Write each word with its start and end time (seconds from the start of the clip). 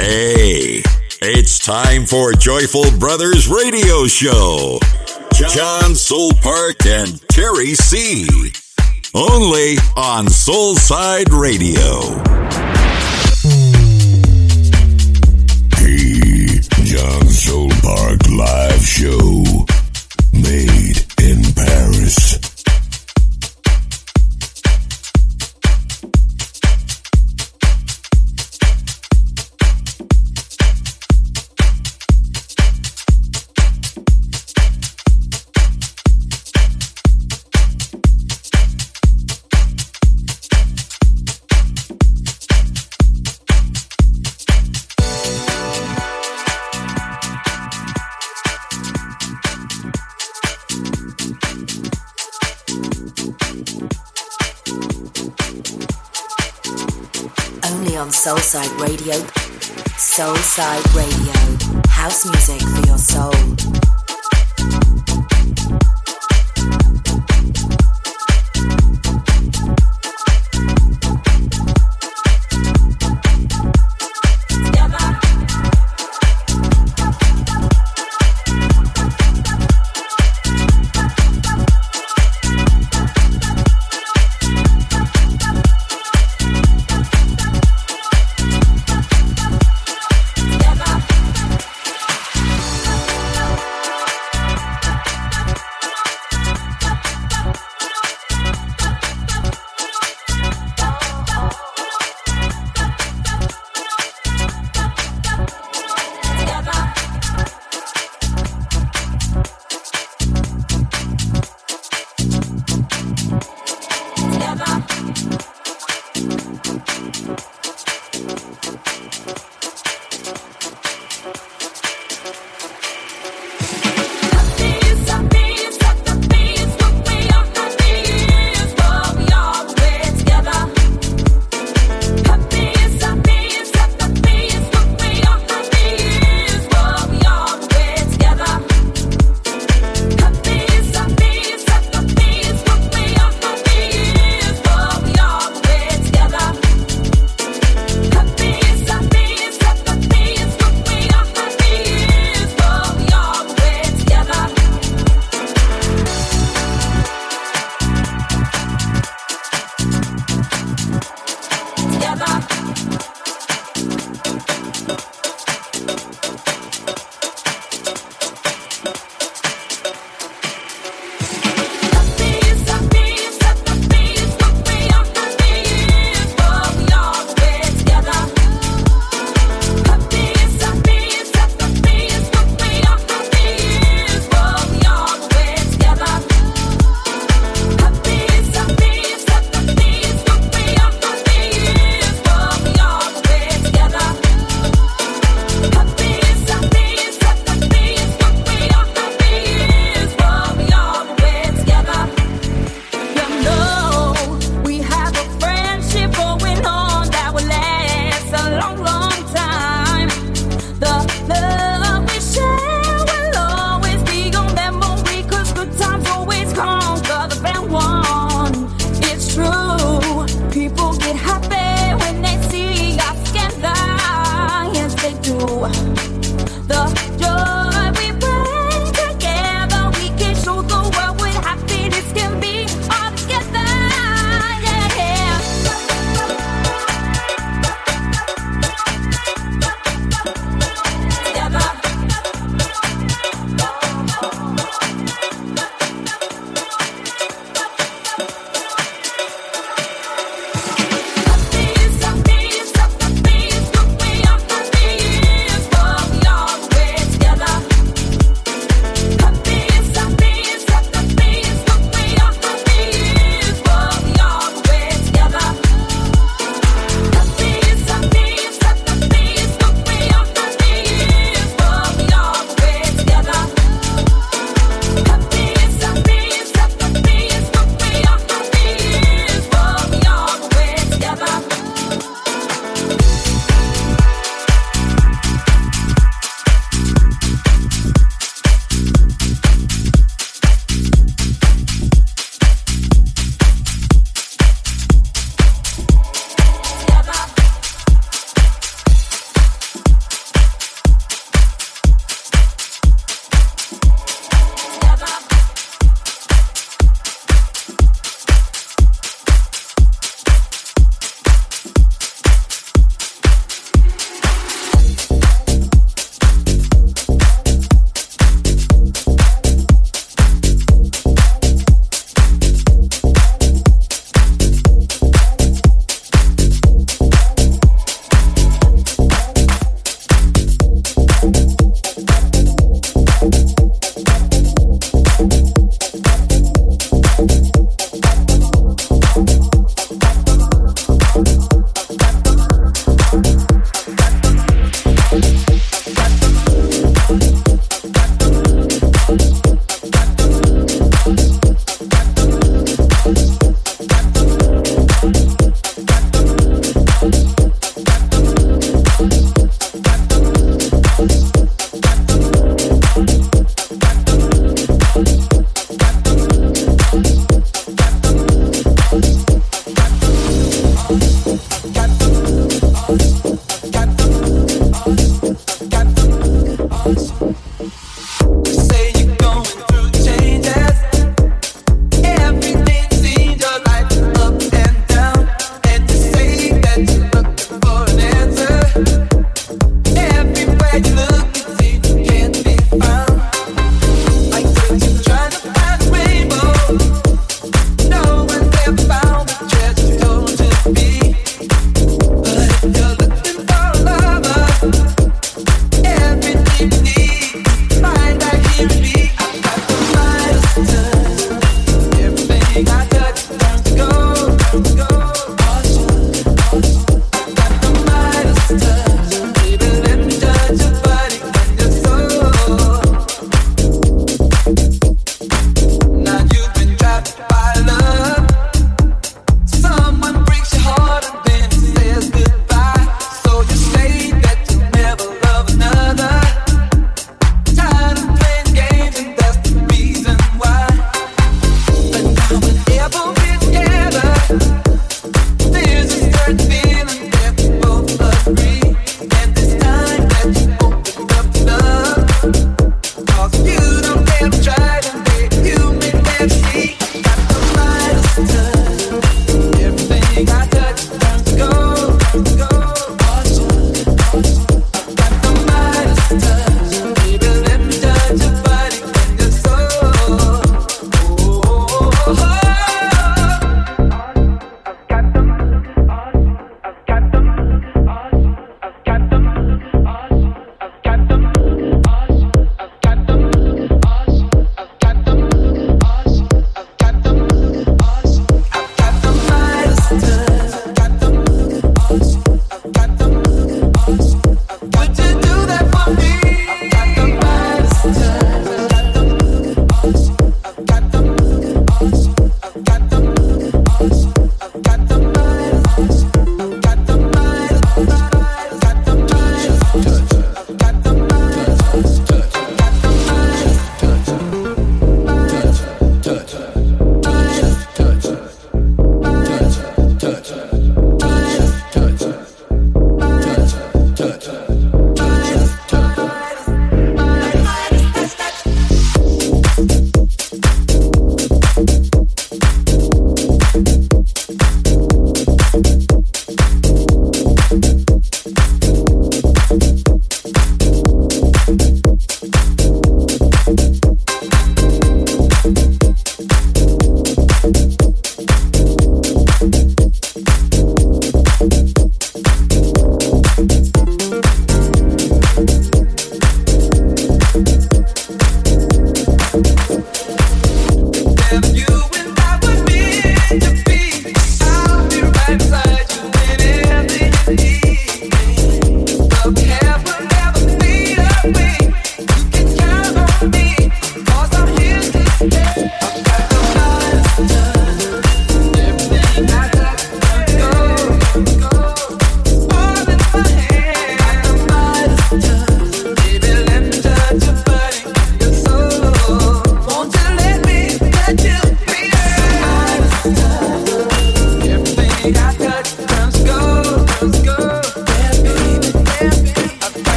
Hey, 0.00 0.80
it's 1.20 1.58
time 1.58 2.06
for 2.06 2.32
Joyful 2.32 2.88
Brothers 2.98 3.48
Radio 3.48 4.06
Show. 4.06 4.78
John 5.32 5.96
Soul 5.96 6.30
Park 6.40 6.86
and 6.86 7.20
Terry 7.28 7.74
C. 7.74 8.28
Only 9.12 9.76
on 9.96 10.26
Soulside 10.26 11.36
Radio. 11.36 12.14
The 15.74 16.68
John 16.84 17.28
Soul 17.28 17.68
Park 17.82 18.20
Live 18.30 18.86
Show. 18.86 19.77
On 58.08 58.12
Soulside 58.12 58.80
Radio. 58.80 59.14
Soulside 59.98 60.94
Radio. 60.94 61.82
House 61.88 62.24
music 62.24 62.60
for 62.60 62.86
your 62.86 62.98
soul. 62.98 63.87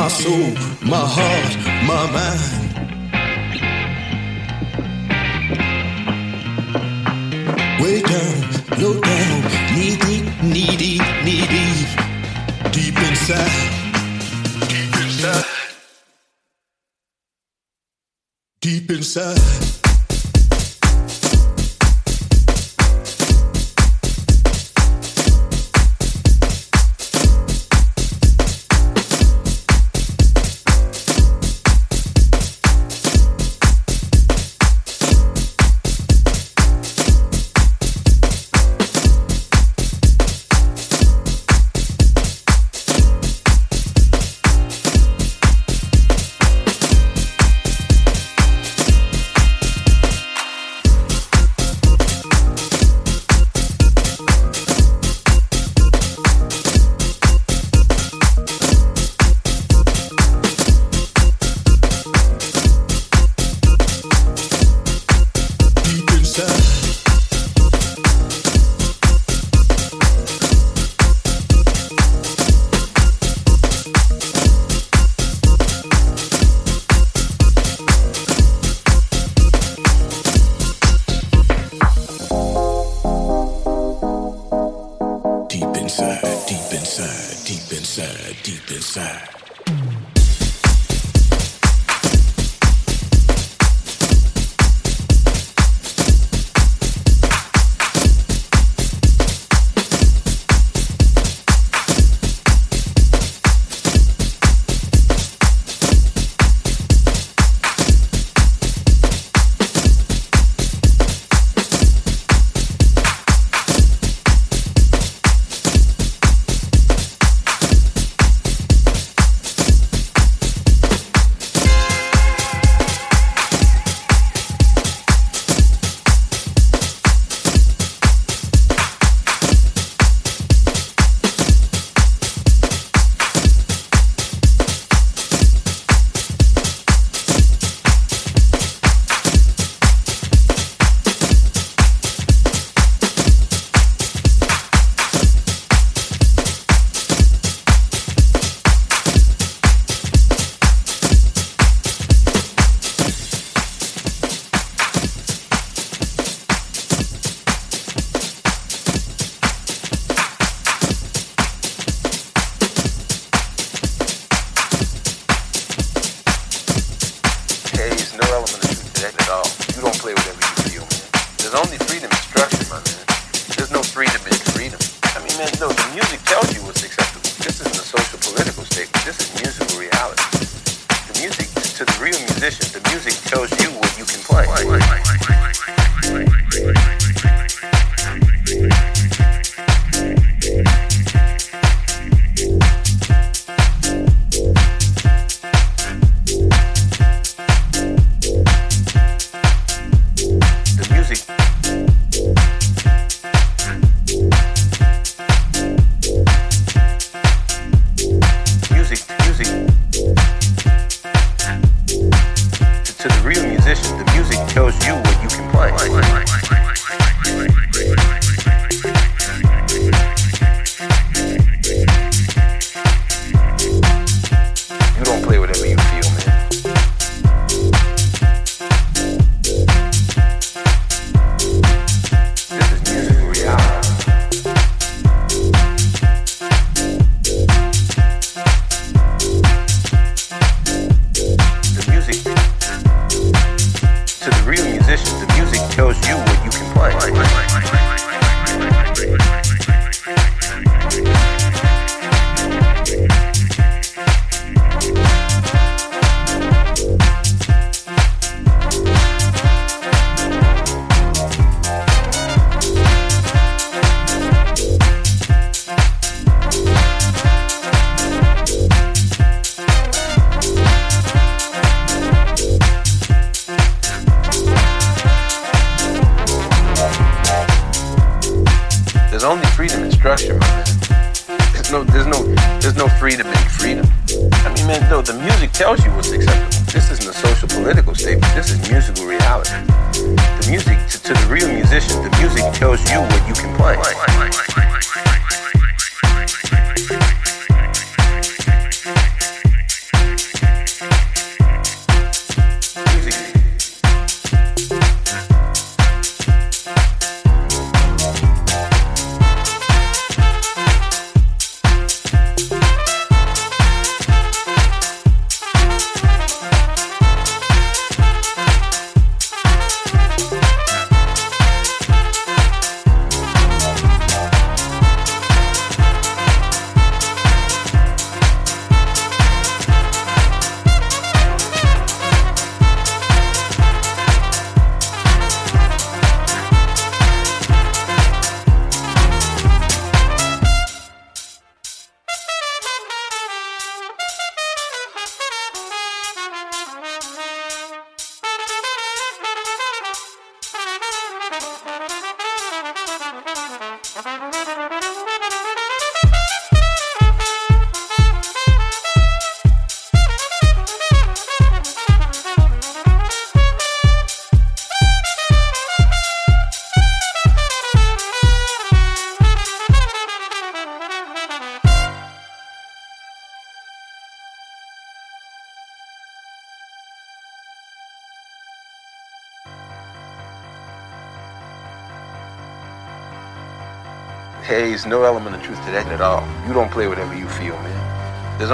my 0.00 0.08
soul, 0.08 0.50
my 0.92 1.04
heart, 1.16 1.52
my 1.90 2.04
mind. 2.16 2.42
Way 7.82 8.00
down, 8.00 8.36
low 8.80 8.96
down, 8.98 9.36
knee 9.74 9.96
deep, 10.06 10.24
knee 10.42 10.76
deep, 10.82 11.02
knee 11.24 11.44
deep, 11.54 11.88
deep 12.72 12.96
inside, 13.08 13.58
deep 14.70 14.92
inside, 15.04 15.44
deep 18.62 18.90
inside. 18.90 19.89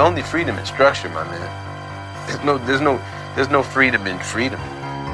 only 0.07 0.21
freedom 0.21 0.57
is 0.57 0.69
structure, 0.69 1.09
my 1.09 1.25
man. 1.25 2.27
There's 2.27 2.43
no, 2.45 2.57
there's 2.59 2.79
no, 2.79 3.01
there's 3.35 3.49
no 3.49 3.61
freedom 3.61 4.07
in 4.07 4.17
freedom. 4.19 4.59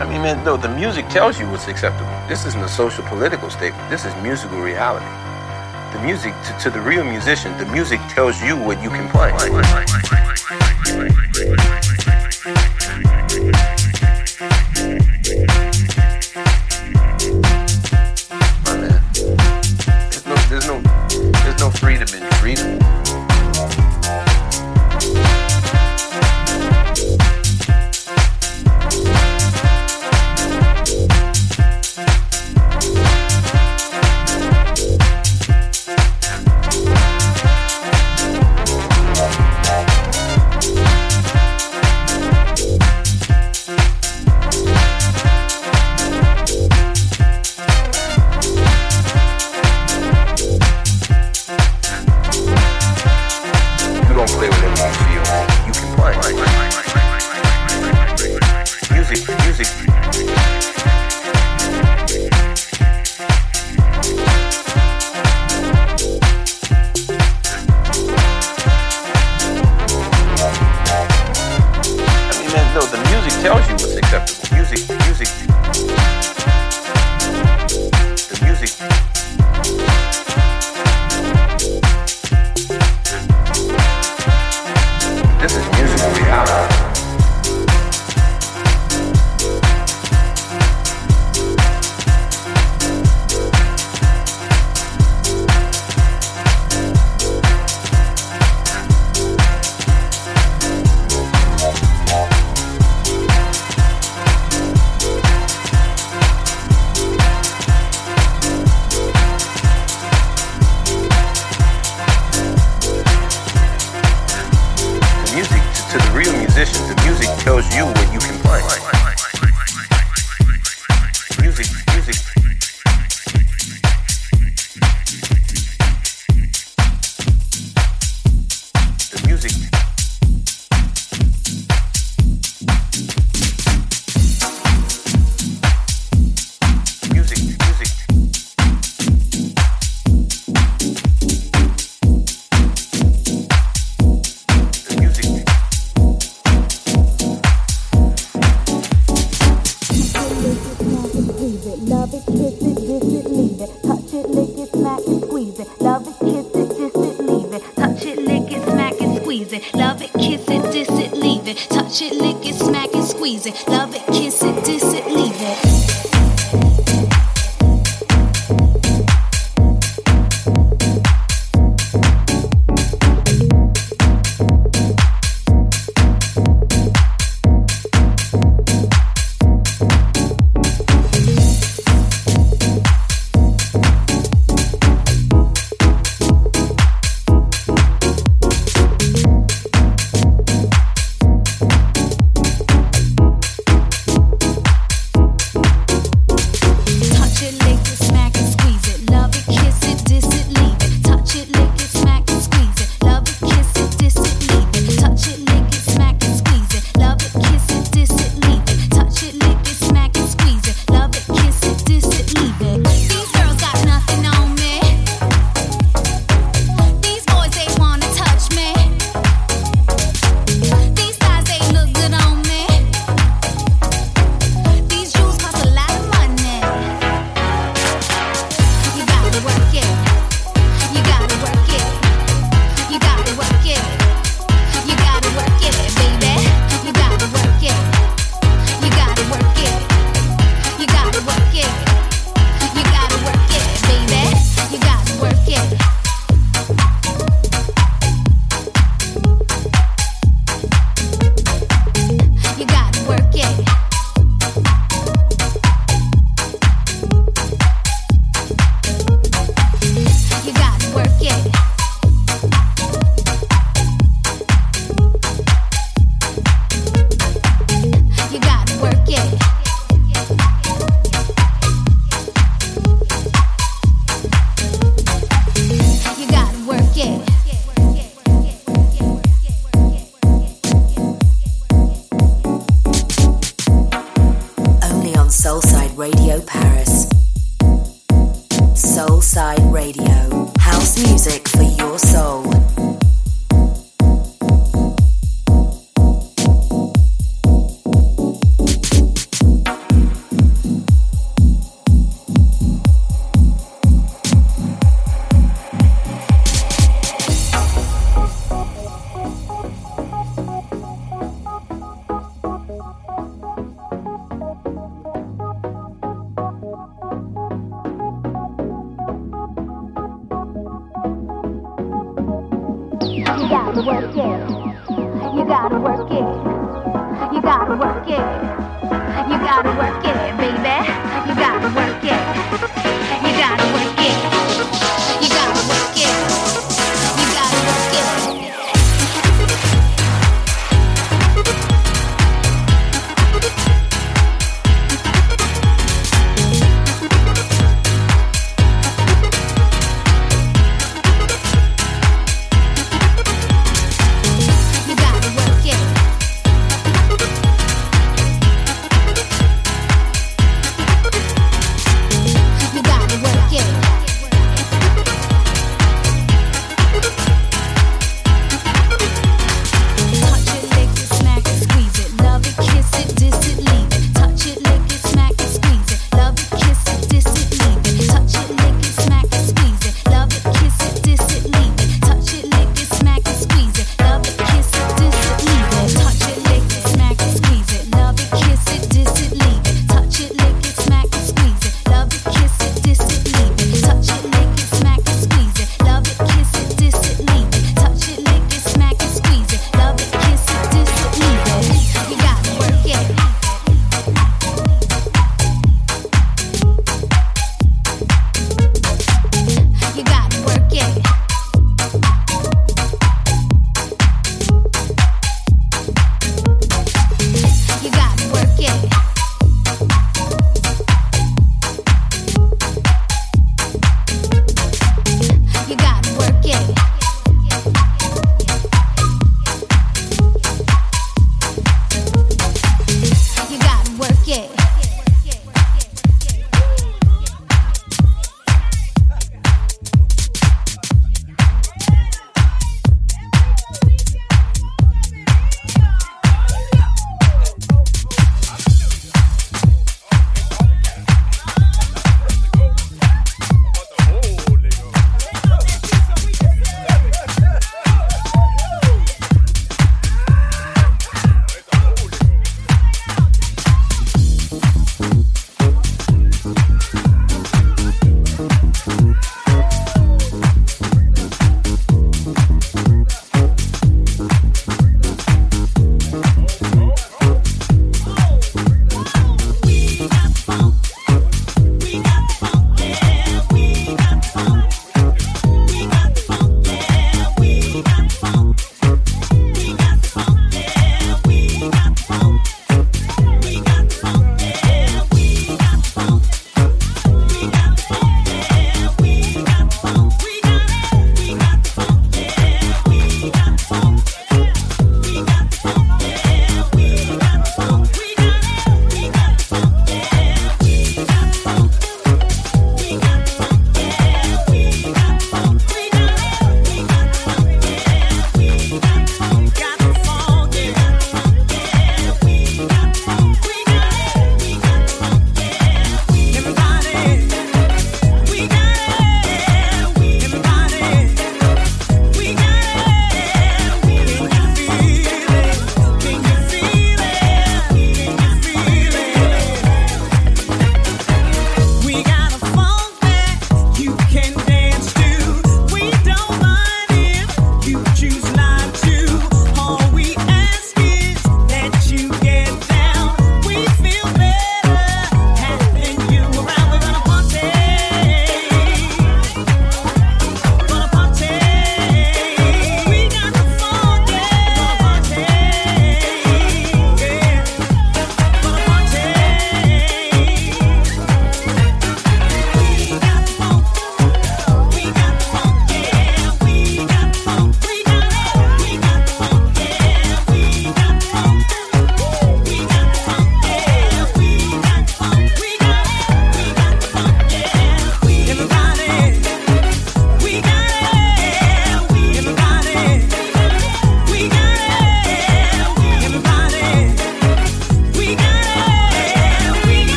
I 0.00 0.08
mean, 0.08 0.22
man, 0.22 0.42
no, 0.46 0.56
the 0.56 0.70
music 0.70 1.06
tells 1.08 1.38
you 1.38 1.46
what's 1.50 1.68
acceptable. 1.68 2.10
This 2.26 2.46
isn't 2.46 2.62
a 2.62 2.68
social 2.68 3.04
political 3.04 3.50
statement. 3.50 3.90
This 3.90 4.06
is 4.06 4.14
musical 4.22 4.58
reality. 4.62 5.04
The 5.92 6.02
music, 6.02 6.32
to, 6.46 6.58
to 6.62 6.70
the 6.70 6.80
real 6.80 7.04
musician, 7.04 7.56
the 7.58 7.66
music 7.66 8.00
tells 8.08 8.40
you 8.40 8.56
what 8.56 8.82
you 8.82 8.88
can 8.88 9.10
play. 9.10 9.30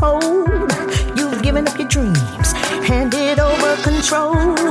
Cold. 0.00 0.48
You've 1.16 1.42
given 1.42 1.68
up 1.68 1.78
your 1.78 1.88
dreams, 1.88 2.52
handed 2.88 3.38
over 3.38 3.76
control. 3.82 4.69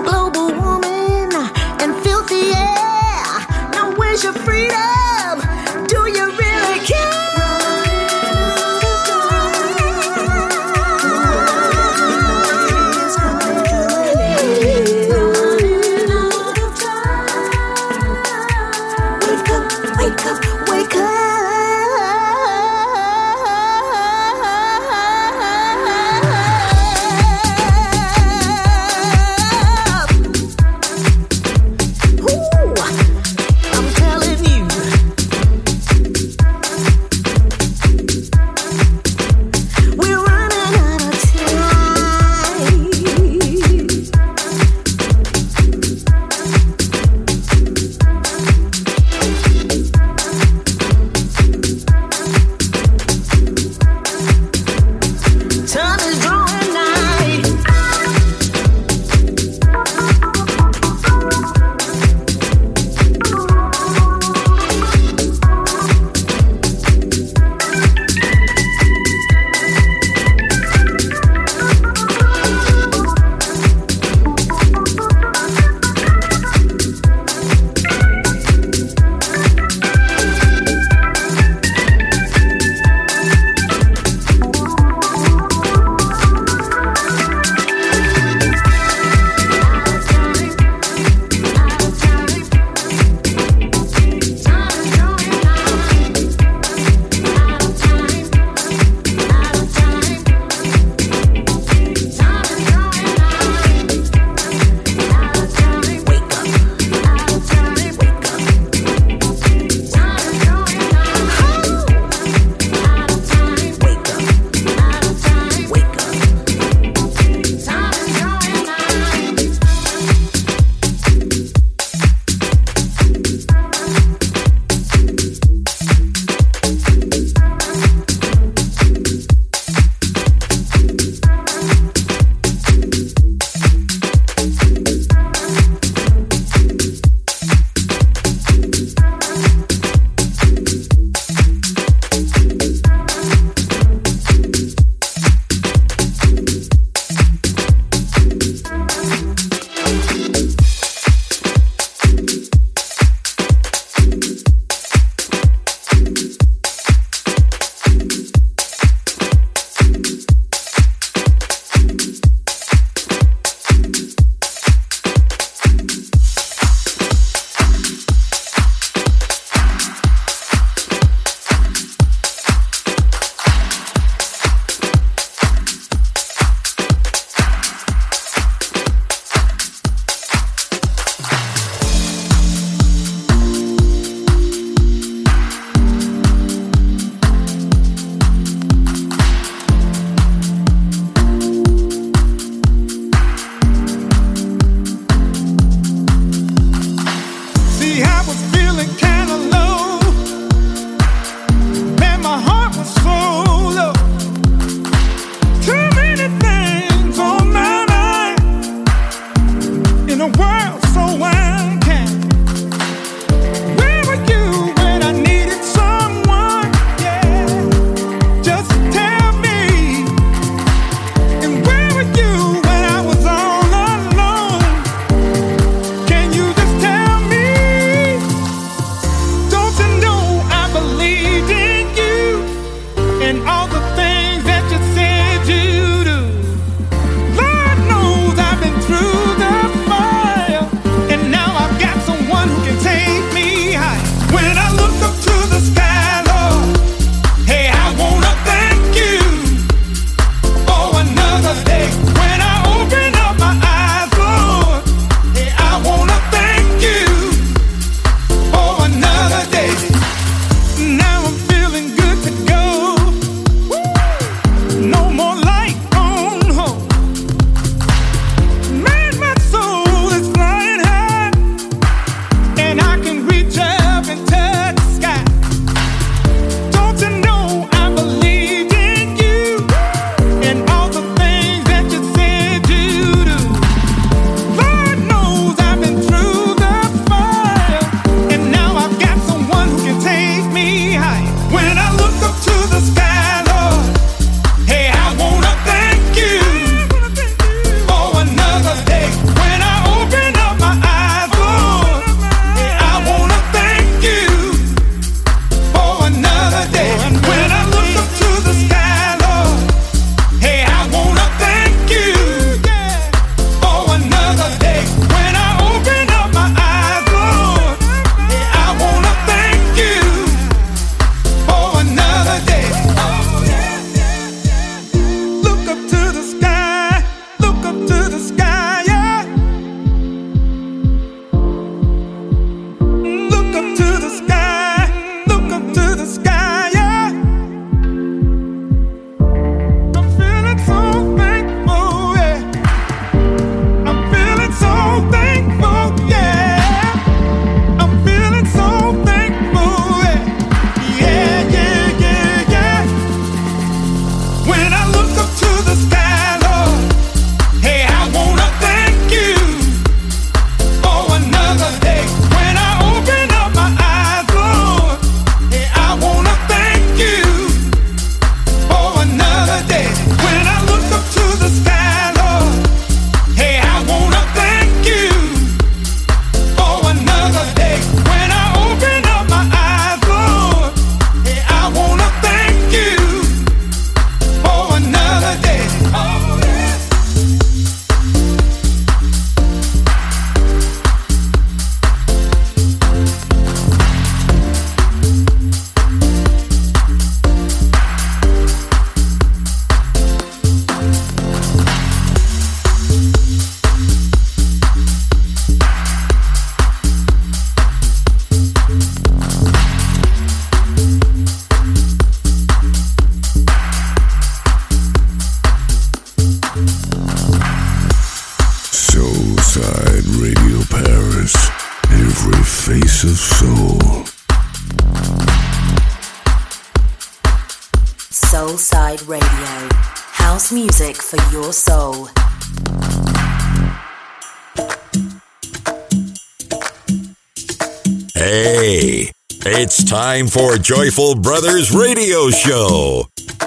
Time 440.10 440.28
for 440.28 440.58
Joyful 440.58 441.14
Brothers 441.14 441.72
Radio 441.72 442.32
Show. 442.32 443.04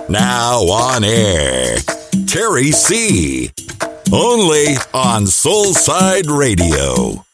Now 0.09 0.61
on 0.61 1.03
air, 1.03 1.77
Terry 2.29 2.71
C. 2.71 3.51
Only 4.13 4.77
on 4.95 5.25
Soulside 5.25 6.29
Radio. 6.29 7.25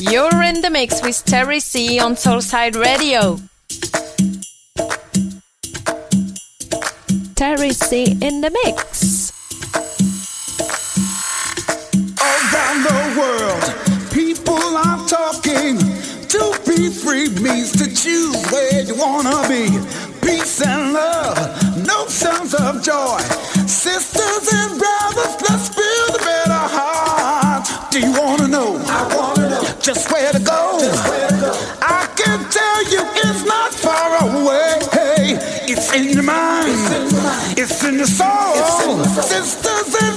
You're 0.00 0.42
in 0.42 0.62
the 0.62 0.70
mix 0.70 1.00
with 1.00 1.24
Terry 1.24 1.60
C 1.60 2.00
on 2.00 2.16
Soulside 2.16 2.74
Radio. 2.74 3.38
Terry 7.36 7.70
C 7.70 8.16
in 8.20 8.40
the 8.40 8.50
mix. 8.64 9.15
Be 16.76 16.90
free 16.90 17.28
means 17.40 17.72
to 17.72 17.86
choose 17.92 18.36
where 18.50 18.82
you 18.82 18.94
wanna 18.94 19.36
be. 19.48 19.64
Peace 20.20 20.60
and 20.62 20.92
love, 20.92 21.36
no 21.86 22.06
sons 22.06 22.54
of 22.54 22.82
joy. 22.82 23.18
Sisters 23.66 24.46
and 24.52 24.78
brothers, 24.78 25.34
let's 25.48 25.68
build 25.70 26.20
a 26.20 26.24
better 26.24 26.64
heart. 26.76 27.64
Do 27.90 28.00
you 28.00 28.12
wanna 28.12 28.48
know? 28.48 28.76
I 28.86 29.02
wanna 29.16 29.50
know 29.50 29.62
just 29.80 30.10
where 30.12 30.32
to 30.32 30.40
go. 30.40 30.62
I 31.80 32.02
can 32.20 32.38
tell 32.50 32.80
you 32.92 33.00
it's 33.24 33.44
not 33.44 33.70
far 33.72 34.10
away. 34.28 34.72
Hey, 34.92 35.24
it's 35.72 35.92
in 35.94 36.10
your 36.10 36.22
mind, 36.22 36.76
it's 37.56 37.82
in 37.84 37.94
your 37.96 38.12
soul. 38.20 39.04
Sisters 39.22 39.94
and 40.02 40.15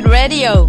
Radio. 0.00 0.61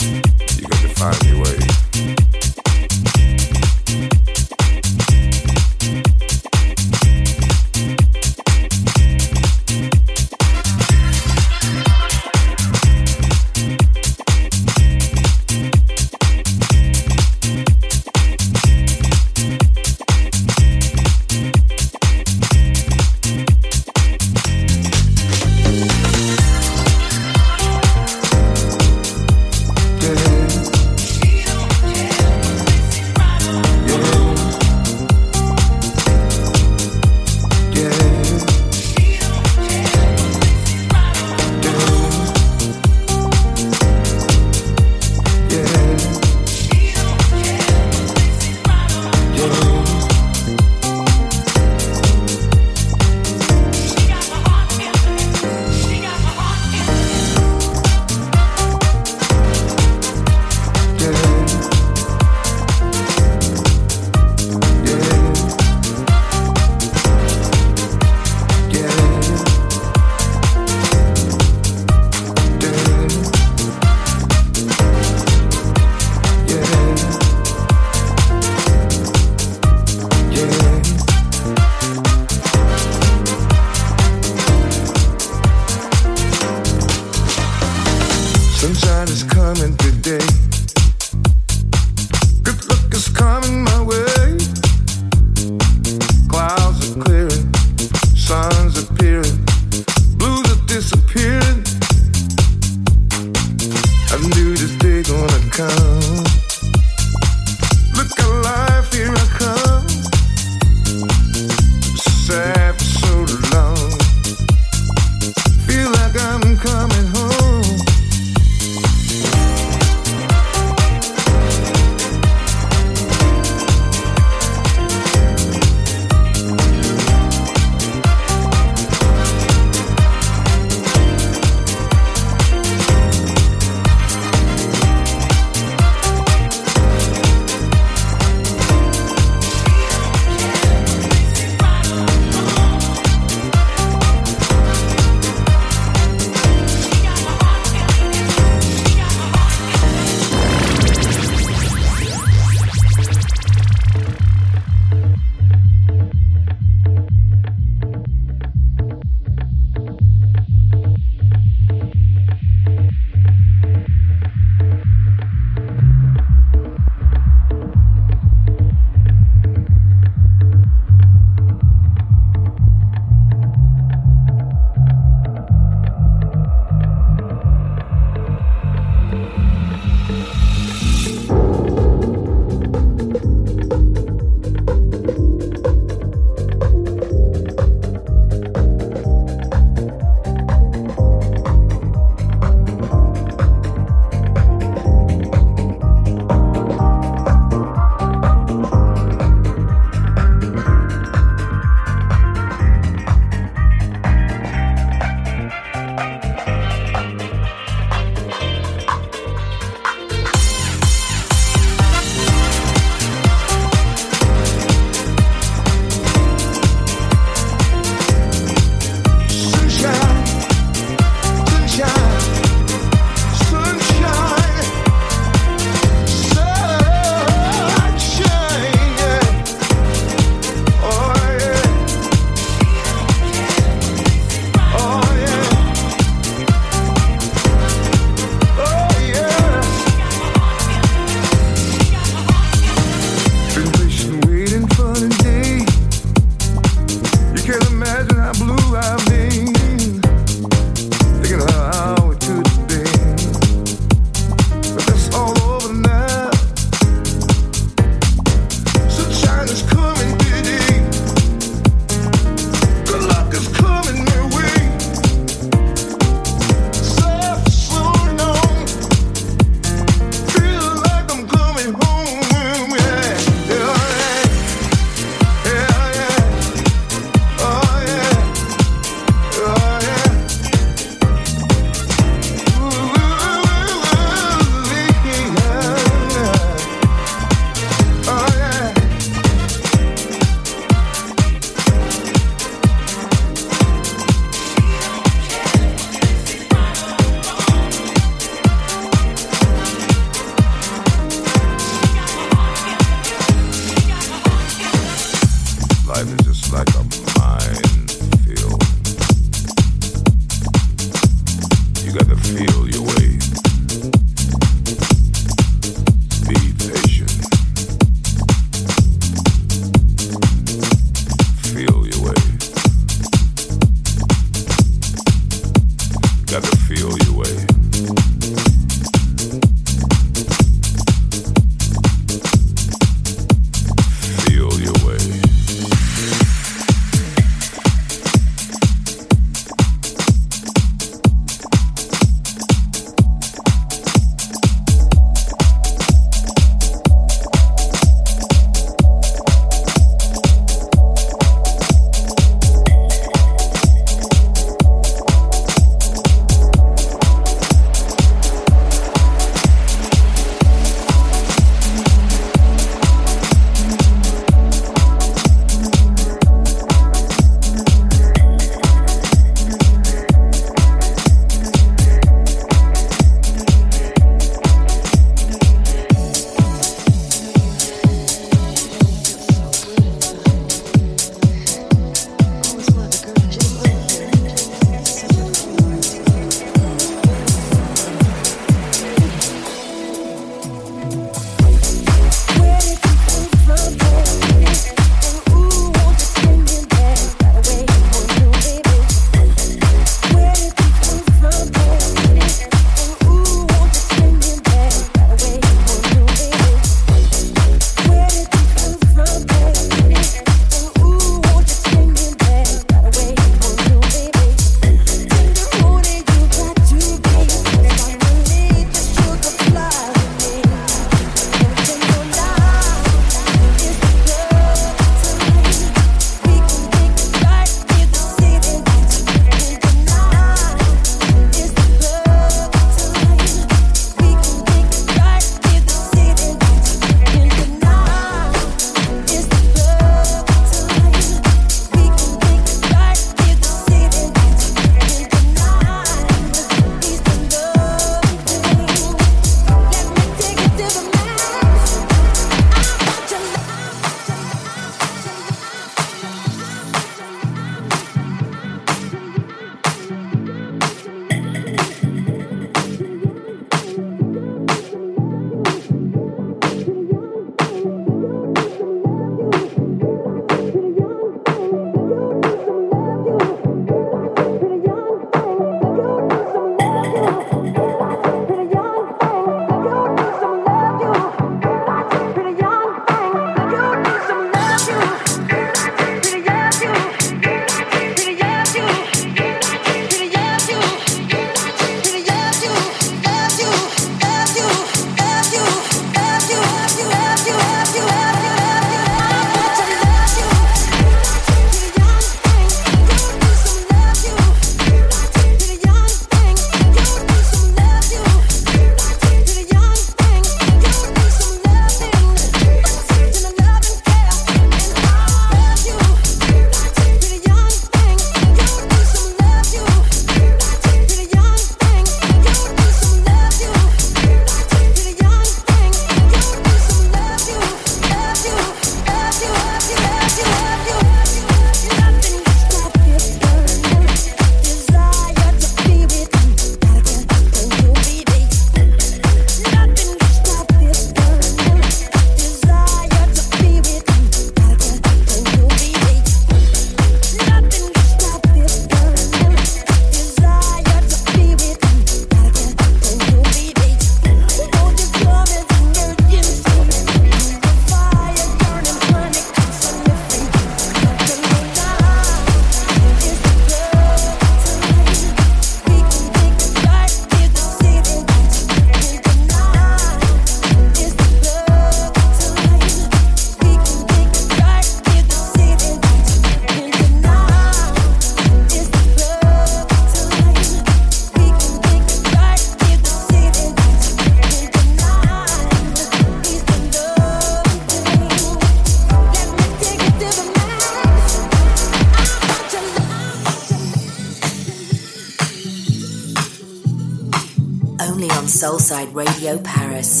Soulside 598.42 598.92
Radio 598.92 599.38
Paris. 599.38 600.00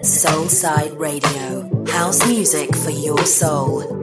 Soulside 0.00 0.98
Radio, 0.98 1.84
house 1.92 2.26
music 2.26 2.74
for 2.74 2.88
your 2.88 3.26
soul. 3.26 4.01